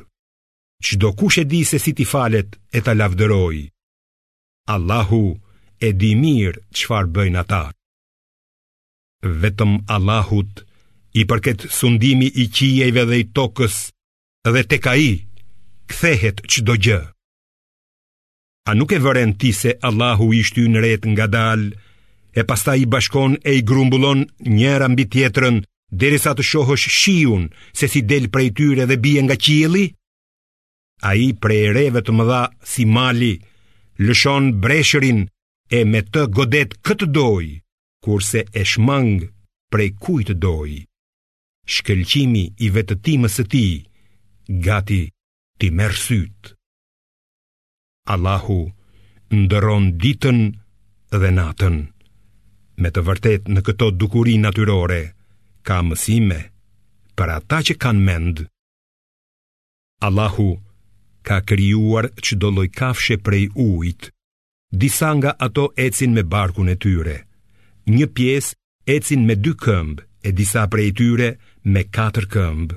Çdo 0.85 1.09
kush 1.19 1.39
e 1.41 1.45
di 1.51 1.61
se 1.69 1.79
si 1.83 1.93
ti 1.97 2.05
falet 2.13 2.49
e 2.77 2.79
ta 2.85 2.93
lavdëroj. 3.01 3.59
Allahu 4.75 5.25
e 5.87 5.93
di 6.01 6.13
mirë 6.23 6.63
qëfar 6.77 7.07
bëjnë 7.15 7.39
ata. 7.45 7.63
Vetëm 9.43 9.73
Allahut, 9.97 10.53
i 11.21 11.23
përket 11.31 11.67
sundimi 11.79 12.29
i 12.43 12.47
qijeve 12.57 13.05
dhe 13.09 13.17
i 13.23 13.25
tokës, 13.37 13.77
dhe 14.53 14.63
te 14.71 14.79
ka 14.85 14.93
i, 15.09 15.13
këthehet 15.91 16.41
që 16.51 16.59
do 16.69 16.75
gjë. 16.87 17.01
A 18.69 18.73
nuk 18.79 18.95
e 18.97 18.99
vëren 19.07 19.35
ti 19.41 19.51
se 19.61 19.75
Allahu 19.89 20.31
ishtu 20.41 20.65
në 20.73 20.81
ret 20.87 21.03
nga 21.13 21.27
dalë, 21.35 21.71
e 22.39 22.43
pasta 22.49 22.73
i 22.81 22.87
bashkon 22.93 23.37
e 23.51 23.59
i 23.59 23.65
grumbullon 23.69 24.25
njëra 24.57 24.89
mbi 24.91 25.05
tjetërën, 25.13 25.57
dhe 25.99 26.17
sa 26.19 26.33
të 26.35 26.43
shohësh 26.51 26.87
shiun 27.01 27.45
se 27.79 27.87
si 27.93 28.01
del 28.11 28.27
prej 28.35 28.49
tyre 28.59 28.89
dhe 28.91 28.97
bie 29.05 29.21
nga 29.23 29.37
qieli? 29.45 29.85
A 31.09 31.15
i 31.27 31.31
prej 31.43 31.67
reve 31.77 32.01
të 32.03 32.13
mëdha 32.17 32.43
si 32.73 32.85
mali, 32.97 33.35
lëshon 34.07 34.45
breshërin, 34.63 35.21
e 35.71 35.81
me 35.85 36.01
të 36.13 36.25
godet 36.37 36.75
këtë 36.87 37.07
doj, 37.17 37.45
kurse 38.05 38.43
e 38.51 38.65
shmang 38.73 39.13
prej 39.73 39.89
kujtë 40.05 40.37
doj. 40.45 40.71
Shkëlqimi 41.65 42.43
i 42.61 42.69
vetëtimës 42.75 43.39
të 43.41 43.45
ti, 43.55 43.65
gati 44.67 45.03
ti 45.59 45.71
mersyt. 45.79 46.53
Allahu 48.15 48.61
ndëron 49.35 49.87
ditën 50.03 50.41
dhe 51.21 51.31
natën. 51.39 51.77
Me 52.85 52.89
të 52.91 53.01
vërtet 53.09 53.49
në 53.55 53.61
këto 53.67 53.89
dukuri 54.01 54.37
natyrore, 54.45 55.03
ka 55.67 55.81
mësime 55.87 56.41
për 57.17 57.29
ata 57.39 57.63
që 57.67 57.75
kanë 57.85 58.05
mend. 58.09 58.45
Allahu 60.09 60.51
ka 61.25 61.41
krijuar 61.49 62.11
çdo 62.25 62.49
lloj 62.55 62.69
kafshe 62.79 63.17
prej 63.25 63.47
ujit 63.65 64.11
disa 64.75 65.15
nga 65.15 65.31
ato 65.39 65.65
ecin 65.85 66.13
me 66.17 66.23
barkun 66.35 66.69
e 66.75 66.77
tyre. 66.83 67.17
Një 67.95 68.07
pies 68.17 68.47
ecin 68.95 69.23
me 69.29 69.35
dy 69.45 69.53
këmbë 69.65 70.03
e 70.27 70.31
disa 70.39 70.63
prej 70.73 70.91
tyre 70.99 71.29
me 71.73 71.83
katër 71.95 72.27
këmbë. 72.35 72.77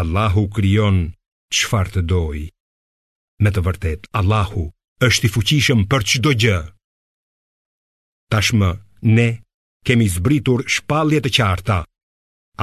Allahu 0.00 0.42
kryon 0.54 0.98
qëfar 1.54 1.86
të 1.92 2.00
doj. 2.12 2.40
Me 3.42 3.50
të 3.52 3.60
vërtet, 3.66 4.02
Allahu 4.20 4.64
është 5.06 5.26
i 5.28 5.32
fuqishëm 5.34 5.80
për 5.90 6.02
qdo 6.10 6.32
gjë. 6.42 6.60
Tashmë, 8.32 8.70
ne 9.16 9.28
kemi 9.86 10.06
zbritur 10.14 10.64
shpalje 10.74 11.20
të 11.24 11.30
qarta. 11.36 11.78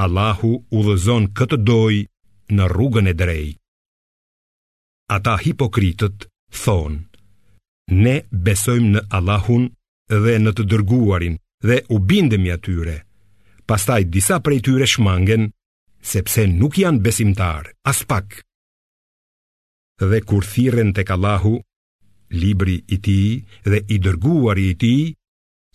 Allahu 0.04 0.50
u 0.74 0.80
dhezon 0.86 1.30
këtë 1.38 1.58
doj 1.68 1.94
në 2.56 2.64
rrugën 2.72 3.12
e 3.12 3.14
drejtë. 3.20 3.58
Ata 5.18 5.36
hipokritët 5.42 6.26
thonë, 6.62 7.09
ne 7.90 8.22
besojmë 8.30 8.90
në 8.94 9.00
Allahun 9.16 9.68
dhe 10.10 10.36
në 10.40 10.50
të 10.56 10.64
dërguarin 10.72 11.36
dhe 11.64 11.80
u 11.94 11.98
bindemi 11.98 12.50
atyre. 12.52 12.98
Pastaj 13.66 14.02
disa 14.12 14.40
prej 14.42 14.60
tyre 14.66 14.86
shmangen 14.86 15.50
sepse 16.00 16.46
nuk 16.50 16.78
janë 16.80 17.02
besimtar, 17.04 17.70
as 17.84 18.02
pak. 18.08 18.40
Dhe 20.00 20.22
kur 20.26 20.42
thirren 20.46 20.92
tek 20.96 21.10
Allahu, 21.10 21.58
libri 22.30 22.78
i 22.88 22.96
tij 23.04 23.42
dhe 23.68 23.80
i 23.92 23.96
dërguari 24.00 24.68
i 24.72 24.76
tij, 24.80 25.02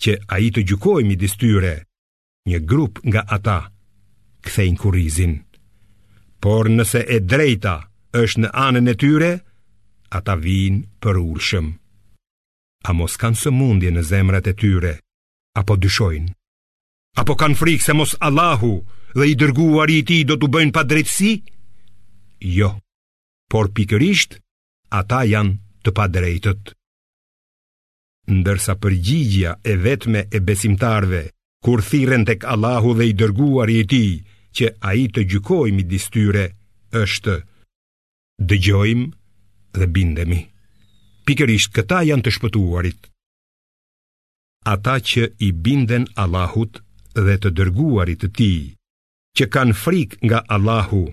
që 0.02 0.12
ai 0.36 0.50
të 0.52 0.64
gjykojë 0.68 1.08
midis 1.08 1.38
tyre, 1.40 1.76
një 2.52 2.60
grup 2.68 3.00
nga 3.06 3.22
ata 3.32 3.60
kthejnë 4.46 4.82
kurrizin. 4.82 5.36
Por 6.44 6.68
nëse 6.70 7.06
e 7.16 7.20
drejta 7.24 7.76
është 8.20 8.44
në 8.46 8.50
anën 8.68 8.92
e 8.92 8.96
tyre, 9.02 9.32
ata 10.18 10.36
vijnë 10.44 10.84
për 11.02 11.16
ulshëm. 11.24 11.68
A 12.86 12.94
mos 12.94 13.18
kanë 13.18 13.50
mundje 13.50 13.90
në 13.96 14.02
zemrat 14.06 14.48
e 14.52 14.54
tyre 14.62 14.92
Apo 15.58 15.76
dyshojnë 15.86 16.30
Apo 17.22 17.36
kanë 17.42 17.58
frikë 17.58 17.86
se 17.86 17.96
mos 17.98 18.14
Allahu 18.28 18.74
Dhe 19.16 19.26
i 19.32 19.36
dërguar 19.42 19.90
i 19.94 20.02
ti 20.06 20.20
do 20.30 20.36
të 20.38 20.50
bëjnë 20.54 20.76
pa 20.76 20.84
drejtësi 20.92 21.32
Jo 22.58 22.70
Por 23.50 23.72
pikërisht 23.78 24.38
Ata 25.00 25.24
janë 25.32 25.56
të 25.86 25.96
pa 25.98 26.06
drejtët 26.18 26.76
Ndërsa 28.36 28.76
përgjigja 28.84 29.56
e 29.74 29.78
vetme 29.86 30.22
e 30.38 30.44
besimtarve 30.50 31.24
Kur 31.66 31.82
thiren 31.90 32.26
tek 32.30 32.46
Allahu 32.54 32.94
dhe 33.00 33.10
i 33.12 33.18
dërguar 33.24 33.72
i 33.74 33.82
ti 33.94 34.04
Që 34.56 34.76
a 34.88 34.94
i 35.02 35.08
të 35.12 35.26
gjykojmë 35.34 35.82
i 35.86 35.90
distyre 35.96 36.46
është 37.06 37.40
Dëgjojmë 38.46 39.08
dhe 39.80 39.88
bindemi 39.98 40.42
pikërisht 41.26 41.74
këta 41.76 42.04
janë 42.10 42.26
të 42.28 42.34
shpëtuarit. 42.38 43.08
Ata 44.76 44.96
që 45.10 45.24
i 45.48 45.52
binden 45.66 46.06
Allahut 46.24 46.80
dhe 47.26 47.36
të 47.44 47.52
dërguarit 47.58 48.22
të 48.24 48.30
ti, 48.38 48.52
që 49.38 49.48
kanë 49.54 49.76
frik 49.84 50.16
nga 50.28 50.40
Allahu 50.56 51.04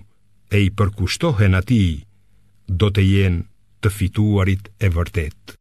e 0.53 0.59
i 0.67 0.69
përkushtohen 0.77 1.57
ati, 1.59 1.83
do 2.79 2.87
të 2.93 3.01
jenë 3.13 3.43
të 3.83 3.93
fituarit 3.97 4.69
e 4.85 4.89
vërtet. 4.95 5.57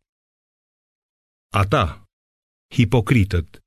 Ata, 1.63 1.85
hipokritët, 2.77 3.59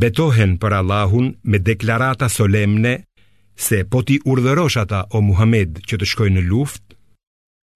betohen 0.00 0.56
për 0.62 0.76
Allahun 0.80 1.32
me 1.50 1.58
deklarata 1.70 2.28
solemne 2.36 2.94
se 3.66 3.82
po 3.92 4.00
ti 4.08 4.16
urdhërosh 4.30 4.78
ata 4.84 5.00
o 5.16 5.20
Muhammed 5.28 5.82
që 5.88 5.94
të 6.00 6.06
shkojnë 6.12 6.38
në 6.40 6.46
luft, 6.52 6.84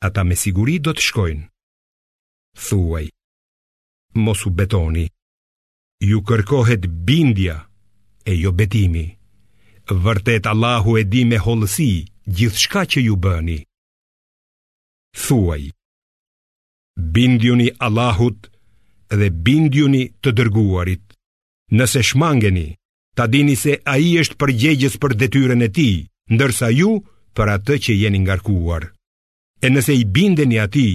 ata 0.08 0.22
me 0.28 0.36
siguri 0.44 0.78
do 0.86 0.92
të 0.96 1.04
shkojnë 1.08 1.44
thuaj. 2.54 3.10
Mos 4.14 4.46
u 4.46 4.50
betoni, 4.50 5.08
ju 6.00 6.18
kërkohet 6.22 6.84
bindja 7.06 7.56
e 8.24 8.32
jo 8.42 8.52
betimi. 8.52 9.06
Vërtet 10.04 10.46
Allahu 10.46 10.96
e 11.00 11.04
di 11.12 11.22
me 11.28 11.38
holësi 11.44 11.90
gjithë 12.36 12.60
shka 12.62 12.82
që 12.94 13.00
ju 13.06 13.14
bëni. 13.24 13.58
Thuaj, 15.26 15.62
bindjuni 17.14 17.68
Allahut 17.86 18.40
dhe 19.18 19.28
bindjuni 19.44 20.02
të 20.22 20.30
dërguarit. 20.38 21.04
Nëse 21.78 22.00
shmangeni, 22.08 22.68
ta 23.16 23.24
dini 23.32 23.54
se 23.62 23.72
a 23.84 23.94
i 24.06 24.10
është 24.22 24.36
përgjegjës 24.40 24.94
për 25.02 25.12
detyren 25.20 25.62
e 25.62 25.68
ti, 25.76 25.90
ndërsa 26.34 26.68
ju 26.78 26.90
për 27.36 27.46
atë 27.56 27.74
që 27.84 27.92
jeni 28.02 28.20
ngarkuar. 28.24 28.82
E 29.64 29.70
nëse 29.70 29.92
i 30.00 30.04
bindeni 30.16 30.58
ati, 30.64 30.88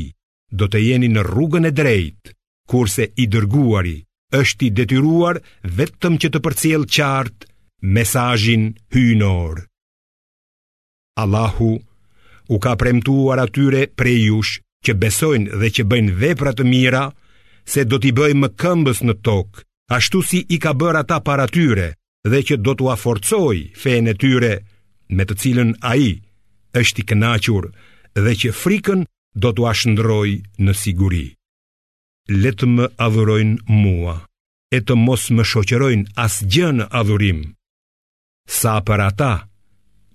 do 0.52 0.68
të 0.68 0.80
jeni 0.84 1.10
në 1.14 1.24
rrugën 1.28 1.68
e 1.70 1.72
drejtë, 1.76 2.34
kurse 2.70 3.08
i 3.22 3.26
dërguari 3.28 3.98
është 4.40 4.66
i 4.66 4.70
detyruar 4.78 5.40
vetëm 5.78 6.18
që 6.22 6.30
të 6.34 6.42
përcjellë 6.46 6.88
qartë 6.96 7.48
mesazhin 7.96 8.70
hyjnor. 8.94 9.64
Allahu 11.20 11.72
u 12.50 12.60
ka 12.64 12.76
premtuar 12.82 13.42
atyre 13.46 13.88
prej 14.00 14.18
jush 14.28 14.54
që 14.86 14.96
besojnë 15.02 15.58
dhe 15.62 15.70
që 15.76 15.86
bëjnë 15.92 16.16
vepra 16.22 16.54
të 16.56 16.66
mira 16.66 17.04
se 17.70 17.84
do 17.86 18.00
t'i 18.02 18.14
bëjmë 18.16 18.54
këmbës 18.62 19.04
në 19.06 19.14
tokë, 19.26 19.64
ashtu 19.98 20.22
si 20.30 20.40
i 20.50 20.58
ka 20.62 20.74
bërë 20.74 21.04
ata 21.04 21.20
para 21.26 21.46
tyre 21.48 21.92
dhe 22.26 22.40
që 22.48 22.56
do 22.66 22.74
t'u 22.78 22.90
aforcoj 22.94 23.58
fejnë 23.82 24.14
e 24.14 24.20
tyre 24.24 24.54
me 25.18 25.26
të 25.26 25.40
cilën 25.42 25.76
a 25.82 25.94
i 25.98 26.10
është 26.80 27.02
i 27.04 27.08
kënachur 27.12 27.70
dhe 28.18 28.34
që 28.44 28.54
frikën 28.62 29.06
do 29.36 29.52
t'u 29.56 29.68
ashëndroj 29.70 30.42
në 30.64 30.74
siguri. 30.78 31.24
Le 32.30 32.52
të 32.54 32.66
më 32.74 32.86
adhurojnë 33.06 33.64
mua, 33.82 34.16
e 34.76 34.80
të 34.82 34.96
mos 35.00 35.30
më 35.34 35.44
shoqërojnë 35.52 36.12
as 36.26 36.40
gjënë 36.54 36.86
adhurim. 37.00 37.40
Sa 38.50 38.78
për 38.86 39.00
ata 39.08 39.34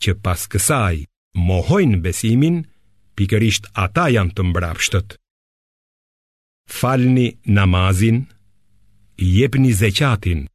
që 0.02 0.14
pas 0.22 0.40
kësaj 0.50 0.94
mohojnë 1.46 2.00
besimin, 2.04 2.62
pikërisht 3.18 3.70
ata 3.86 4.06
janë 4.14 4.34
të 4.36 4.42
mbrapshtët. 4.50 5.16
Falni 6.78 7.28
namazin, 7.56 8.24
jepni 9.18 9.72
zeqatin 9.78 10.46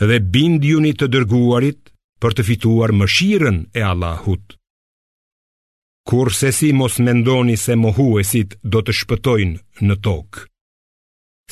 dhe 0.00 0.18
bindjuni 0.34 0.92
të 0.96 1.06
dërguarit 1.12 1.80
për 2.22 2.32
të 2.36 2.42
fituar 2.48 2.92
mëshirën 3.00 3.56
e 3.76 3.82
Allahut. 3.84 4.56
Kur 6.08 6.32
se 6.34 6.50
si 6.52 6.72
mos 6.72 6.98
mendoni 6.98 7.54
se 7.56 7.76
mohuesit 7.78 8.58
do 8.64 8.80
të 8.82 8.92
shpëtojnë 9.00 9.86
në 9.88 9.94
tokë 10.06 10.42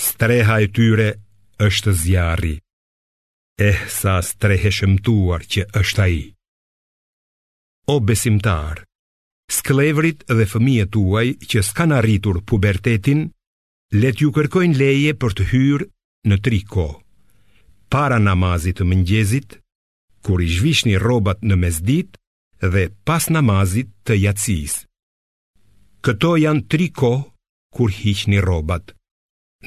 Streha 0.05 0.57
e 0.65 0.71
tyre 0.79 1.07
është 1.67 1.93
zjarri 2.03 2.57
Eh 3.67 3.81
sa 3.99 4.17
strehe 4.31 4.71
shëmtuar 4.79 5.45
që 5.55 5.63
është 5.81 6.03
aji 6.07 6.25
O 7.95 7.99
besimtar, 8.11 8.83
sklevrit 9.61 10.21
dhe 10.33 10.47
fëmije 10.53 10.87
tuaj 10.95 11.27
që 11.51 11.61
s'kan 11.69 11.93
arritur 12.01 12.43
pubertetin 12.49 13.23
Let 14.03 14.21
ju 14.23 14.31
kërkojnë 14.35 14.79
leje 14.83 15.13
për 15.23 15.33
të 15.39 15.45
hyrë 15.53 15.91
në 16.31 16.37
tri 16.47 16.61
ko 16.75 16.89
Para 17.91 18.19
namazit 18.23 18.79
të 18.79 18.85
mëngjezit, 18.91 19.51
kur 20.27 20.43
i 20.43 20.49
zhvishni 20.57 20.95
robat 21.07 21.39
në 21.51 21.57
mezdit 21.67 22.11
dhe 22.69 22.89
pas 23.07 23.27
namazit 23.33 23.89
të 24.07 24.17
jatsis. 24.25 24.75
Këto 26.05 26.35
janë 26.41 26.67
tri 26.69 26.91
kohë 26.93 27.25
kur 27.77 27.91
hiqni 27.93 28.41
robat. 28.45 28.93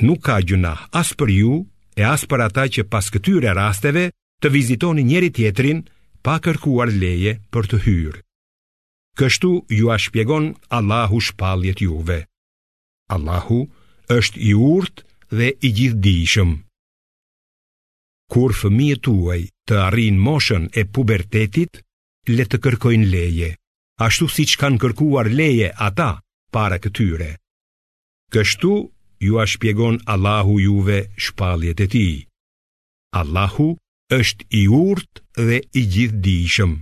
Nuk 0.01 0.21
ka 0.25 0.37
gjuna 0.41 0.75
as 0.95 1.13
për 1.17 1.29
ju 1.39 1.53
e 1.97 2.03
as 2.05 2.25
për 2.29 2.39
ata 2.47 2.65
që 2.73 2.85
pas 2.89 3.05
këtyre 3.13 3.53
rasteve 3.57 4.07
të 4.41 4.51
vizitoni 4.53 5.03
njeri 5.05 5.29
tjetrin 5.31 5.83
pa 6.25 6.37
kërkuar 6.43 6.89
leje 6.99 7.33
për 7.53 7.63
të 7.69 7.77
hyrë. 7.85 8.21
Kështu 9.19 9.51
ju 9.69 9.89
a 9.93 9.97
shpjegon 10.01 10.45
Allahu 10.77 11.19
shpaljet 11.21 11.81
juve. 11.85 12.19
Allahu 13.13 13.59
është 14.17 14.37
i 14.49 14.53
urt 14.57 15.03
dhe 15.29 15.49
i 15.67 15.69
gjithdijshëm. 15.77 16.51
Kur 18.33 18.53
fëmijët 18.57 19.03
tuaj 19.05 19.41
të 19.69 19.73
arrin 19.85 20.17
moshën 20.27 20.65
e 20.79 20.81
pubertetit, 20.93 21.83
le 22.31 22.45
të 22.47 22.57
kërkojnë 22.63 23.09
leje, 23.11 23.49
ashtu 23.99 24.27
si 24.31 24.45
që 24.49 24.59
kanë 24.61 24.79
kërkuar 24.83 25.27
leje 25.31 25.71
ata 25.75 26.19
para 26.55 26.77
këtyre. 26.79 27.33
Kështu 28.31 28.71
ju 29.23 29.39
a 29.39 29.45
shpjegon 29.47 29.97
Allahu 30.07 30.55
juve 30.61 31.01
shpaljet 31.17 31.83
e 31.83 31.87
ti. 31.91 32.07
Allahu 33.19 33.67
është 34.15 34.47
i 34.51 34.63
urt 34.67 35.21
dhe 35.37 35.59
i 35.79 35.83
gjithë 35.91 36.23
dishëm. 36.23 36.73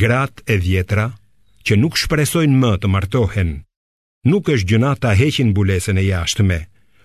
Grat 0.00 0.40
e 0.50 0.56
vjetra, 0.56 1.08
që 1.64 1.76
nuk 1.80 1.96
shpresojnë 1.98 2.56
më 2.62 2.70
të 2.80 2.88
martohen, 2.92 3.52
nuk 4.28 4.48
është 4.54 4.68
gjëna 4.70 4.94
ta 5.02 5.12
heqin 5.18 5.50
bulesën 5.56 5.96
e 6.00 6.06
jashtme, 6.08 6.58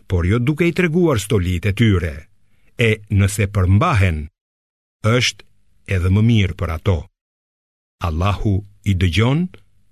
por 0.08 0.27
jo 0.27 0.38
duke 0.39 0.67
i 0.69 0.75
treguar 0.77 1.19
stolit 1.19 1.65
e 1.67 1.73
tyre, 1.75 2.13
e 2.77 2.91
nëse 3.19 3.47
përmbahen, 3.55 4.25
është 5.03 5.43
edhe 5.95 6.10
më 6.15 6.21
mirë 6.30 6.56
për 6.60 6.73
ato. 6.78 6.97
Allahu 8.08 8.56
i 8.86 8.93
dëgjon 9.02 9.41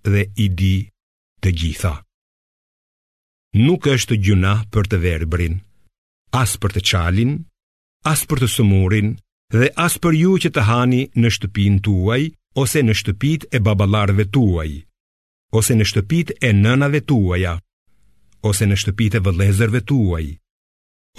dhe 0.08 0.24
i 0.36 0.48
di 0.60 0.76
të 1.44 1.50
gjitha. 1.60 1.94
Nuk 3.66 3.88
është 3.94 4.18
gjuna 4.26 4.54
për 4.74 4.92
të 4.92 4.98
verbrin, 5.06 5.56
as 6.44 6.56
për 6.62 6.76
të 6.78 6.82
çalin, 6.92 7.32
as 8.14 8.24
për 8.30 8.42
të 8.44 8.50
sëmurin 8.56 9.16
dhe 9.54 9.70
as 9.86 9.98
për 10.04 10.14
ju 10.22 10.38
që 10.44 10.50
të 10.56 10.64
hani 10.70 11.02
në 11.22 11.30
shtëpinë 11.38 11.84
tuaj 11.88 12.22
ose 12.62 12.82
në 12.86 12.94
shtëpitë 13.00 13.50
e 13.58 13.62
baballarëve 13.68 14.26
tuaj, 14.36 14.72
ose 15.58 15.76
në 15.78 15.86
shtëpitë 15.90 16.38
e 16.48 16.52
nënave 16.58 17.02
tuaja, 17.12 17.56
ose 18.50 18.68
në 18.68 18.78
shtëpitë 18.82 19.20
e 19.20 19.24
vëlezërve 19.28 19.82
tuaj, 19.92 20.26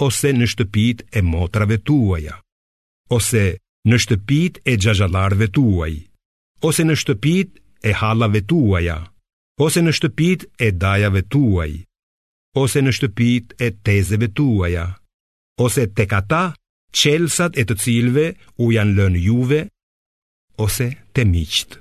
ose 0.07 0.29
në 0.35 0.47
shtëpitë 0.53 1.09
e 1.19 1.25
motrave 1.33 1.77
tuaja, 1.89 2.37
ose 3.17 3.43
në 3.87 3.97
shtëpit 4.03 4.59
e 4.67 4.73
gjajalarve 4.75 5.47
tuaj, 5.55 5.93
ose 6.67 6.83
në 6.83 6.95
shtëpit 6.99 7.59
e 7.87 7.93
halave 7.95 8.41
tuaja, 8.51 8.97
ose 9.63 9.79
në 9.85 9.93
shtëpit 9.95 10.43
e 10.67 10.71
dajave 10.81 11.21
tuaj, 11.31 11.71
ose 12.59 12.83
në 12.83 12.91
shtëpit 12.97 13.55
e 13.63 13.69
tezeve 13.87 14.27
tuaja, 14.35 14.83
ose 15.63 15.85
te 15.95 16.05
kata 16.11 16.41
qelsat 16.91 17.55
e 17.55 17.63
të 17.69 17.75
cilve 17.85 18.25
u 18.59 18.71
janë 18.75 18.95
lën 18.97 19.15
juve, 19.23 19.61
ose 20.57 20.89
te 21.15 21.23
miqtë. 21.25 21.79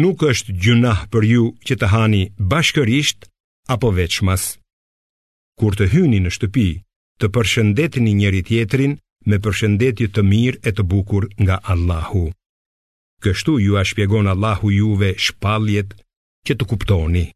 Nuk 0.00 0.22
është 0.30 0.54
gjunah 0.62 1.04
për 1.10 1.24
ju 1.28 1.44
që 1.66 1.74
të 1.80 1.86
hani 1.90 2.24
bashkërisht 2.52 3.26
apo 3.74 3.90
veçmas. 3.96 4.54
Kur 5.58 5.74
të 5.74 5.90
hyni 5.92 6.20
në 6.22 6.30
shtëpi, 6.36 6.68
të 7.20 7.26
përshëndetni 7.34 8.12
njëri 8.20 8.44
tjetrin 8.46 8.94
me 9.28 9.38
përshëndetje 9.44 10.06
të 10.16 10.22
mirë 10.26 10.60
e 10.64 10.72
të 10.76 10.84
bukur 10.92 11.26
nga 11.44 11.58
Allahu. 11.74 12.22
Kështu 13.20 13.58
ju 13.60 13.76
a 13.76 13.82
shpjegon 13.84 14.30
Allahu 14.32 14.70
juve 14.72 15.12
shpaljet 15.20 15.92
që 16.46 16.56
të 16.56 16.68
kuptoni. 16.70 17.26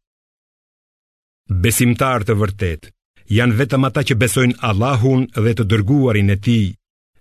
Besimtar 1.65 2.25
të 2.25 2.35
vërtet, 2.41 2.87
janë 3.29 3.57
vetëm 3.61 3.85
ata 3.89 4.01
që 4.11 4.17
besojnë 4.23 4.57
Allahun 4.69 5.27
dhe 5.37 5.53
të 5.59 5.67
dërguarin 5.75 6.33
e 6.33 6.39
ti, 6.47 6.57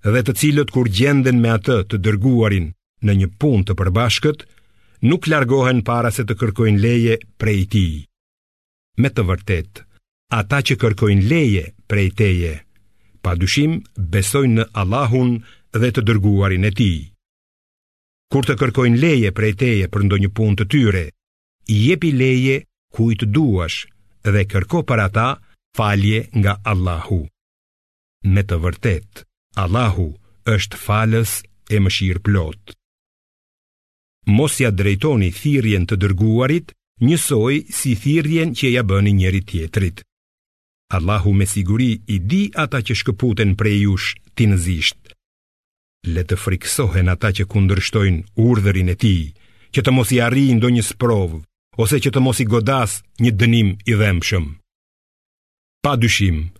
dhe 0.04 0.22
të 0.24 0.36
cilët 0.40 0.72
kur 0.72 0.88
gjenden 0.88 1.40
me 1.44 1.52
atë 1.58 1.78
të 1.90 2.00
dërguarin 2.06 2.70
në 3.04 3.18
një 3.20 3.28
pun 3.40 3.66
të 3.68 3.76
përbashkët, 3.76 4.46
nuk 5.04 5.28
largohen 5.28 5.84
para 5.84 6.08
se 6.16 6.24
të 6.24 6.38
kërkojnë 6.40 6.80
leje 6.80 7.20
prej 7.36 7.60
ti. 7.74 7.86
Me 8.96 9.08
të 9.12 9.28
vërtet, 9.28 9.84
ata 10.40 10.64
që 10.66 10.80
kërkojnë 10.80 11.28
leje 11.32 11.64
prej 11.90 12.08
teje, 12.20 12.54
pa 13.24 13.32
dyshim 13.40 13.72
besojnë 14.14 14.56
në 14.58 14.64
Allahun 14.82 15.38
dhe 15.80 15.88
të 15.96 16.02
dërguarin 16.08 16.68
e 16.68 16.72
ti. 16.80 16.90
Kur 18.32 18.44
të 18.46 18.56
kërkojnë 18.60 19.00
leje 19.00 19.30
prej 19.36 19.52
teje 19.62 19.88
për 19.92 20.04
ndonjë 20.08 20.30
pun 20.36 20.56
të 20.58 20.66
tyre, 20.74 21.04
i 21.72 21.76
jepi 21.88 22.10
leje 22.20 22.56
kujt 22.96 23.24
duash 23.34 23.80
dhe 24.28 24.44
kërko 24.52 24.84
për 24.88 25.04
ata 25.08 25.28
falje 25.78 26.20
nga 26.42 26.58
Allahu. 26.72 27.22
Me 28.34 28.42
të 28.44 28.60
vërtet, 28.64 29.24
Allahu 29.64 30.08
është 30.56 30.78
falës 30.86 31.38
e 31.74 31.80
mëshirë 31.84 32.24
plot. 32.26 32.72
Mosja 34.36 34.70
drejtoni 34.72 35.30
thirjen 35.40 35.84
të 35.88 35.98
dërguarit, 36.04 36.72
njësoj 37.06 37.54
si 37.78 37.92
thirjen 38.04 38.54
që 38.58 38.66
ja 38.78 38.82
bëni 38.88 39.12
njëri 39.18 39.42
tjetrit. 39.48 40.04
Allahu 40.90 41.30
me 41.32 41.44
siguri 41.44 42.00
i 42.12 42.18
di 42.26 42.50
ata 42.54 42.78
që 42.84 42.92
shkëputen 43.00 43.56
prej 43.56 43.78
jush 43.86 44.08
ti 44.36 44.44
nëzisht. 44.48 44.98
Le 46.12 46.22
të 46.28 46.36
friksohen 46.36 47.08
ata 47.08 47.30
që 47.36 47.48
kundërshtojnë 47.48 48.24
urdhërin 48.44 48.92
e 48.92 48.96
ti, 49.00 49.16
që 49.72 49.80
të 49.80 49.90
mos 49.96 50.12
i 50.12 50.20
arri 50.20 50.46
do 50.60 50.68
një 50.68 50.84
sprovë, 50.84 51.40
ose 51.80 51.96
që 52.04 52.10
të 52.12 52.20
mos 52.20 52.40
i 52.44 52.44
godas 52.52 52.98
një 53.20 53.32
dënim 53.40 53.68
i 53.90 53.96
dhemshëm. 54.00 54.44
Pa 55.84 55.96
dyshim, 56.00 56.52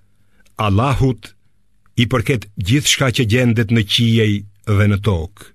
Allahut 0.67 1.31
i 2.03 2.09
përket 2.13 2.49
gjithë 2.57 2.91
shka 2.93 3.09
që 3.17 3.27
gjendet 3.33 3.71
në 3.73 3.83
qiej 3.93 4.33
dhe 4.79 4.87
në 4.91 4.99
tokë. 5.07 5.49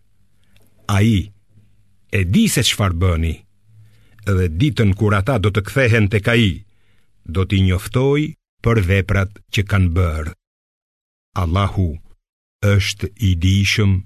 A 0.96 1.02
i, 1.06 1.20
e 2.18 2.20
di 2.34 2.46
se 2.50 2.62
farë 2.78 3.00
bëni, 3.02 3.36
dhe 4.30 4.46
ditën 4.62 4.94
kur 4.98 5.14
ata 5.18 5.36
do 5.44 5.50
të 5.54 5.62
kthehen 5.68 6.06
të 6.10 6.20
ka 6.26 6.38
i, 6.48 6.52
do 7.26 7.46
t'i 7.50 7.60
njoftoj 7.66 8.38
për 8.66 8.80
veprat 8.92 9.38
që 9.54 9.64
kanë 9.74 9.92
bërë. 9.98 10.34
Allahu 11.44 11.88
është 12.76 13.12
i 13.30 13.34
dishëm 13.46 14.00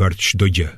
për 0.00 0.18
çdo 0.28 0.52
gjë. 0.58 0.72